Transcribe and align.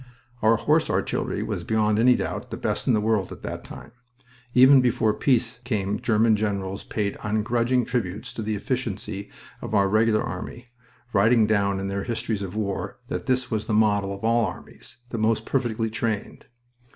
Our 0.41 0.55
horse 0.57 0.89
artillery 0.89 1.43
was 1.43 1.63
beyond 1.63 1.99
any 1.99 2.15
doubt 2.15 2.49
the 2.49 2.57
best 2.57 2.87
in 2.87 2.95
the 2.95 2.99
world 3.01 3.31
at 3.31 3.43
that 3.43 3.63
time. 3.63 3.91
Even 4.55 4.81
before 4.81 5.13
peace 5.13 5.59
came 5.63 5.99
German 6.01 6.35
generals 6.35 6.83
paid 6.83 7.17
ungrudging 7.21 7.85
tributes 7.85 8.33
to 8.33 8.41
the 8.41 8.55
efficiency 8.55 9.29
of 9.61 9.75
our 9.75 9.87
Regular 9.87 10.23
Army, 10.23 10.69
writing 11.13 11.45
down 11.45 11.79
in 11.79 11.87
their 11.87 12.03
histories 12.05 12.41
of 12.41 12.55
war 12.55 12.97
that 13.09 13.27
this 13.27 13.51
was 13.51 13.67
the 13.67 13.73
model 13.75 14.11
of 14.11 14.23
all 14.23 14.43
armies, 14.43 14.97
the 15.09 15.19
most 15.19 15.45
perfectly 15.45 15.91
trained... 15.91 16.47